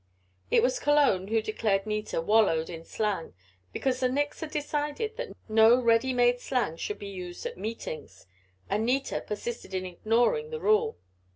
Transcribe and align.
It 0.49 0.63
was 0.63 0.79
Cologne 0.79 1.27
who 1.27 1.43
declared 1.43 1.85
Nita 1.85 2.21
"wallowed" 2.21 2.71
in 2.71 2.83
slang, 2.83 3.35
because 3.71 3.99
the 3.99 4.09
Nicks 4.09 4.39
had 4.39 4.49
decided 4.49 5.15
that 5.17 5.33
no 5.47 5.79
ready 5.79 6.11
made 6.11 6.39
slang 6.39 6.75
should 6.77 6.97
be 6.97 7.05
used 7.07 7.45
at 7.45 7.55
meetings, 7.55 8.25
and 8.67 8.83
Nita 8.83 9.21
persisted 9.21 9.75
in 9.75 9.85
ignoring 9.85 10.49
the 10.49 10.59
rule. 10.59 10.97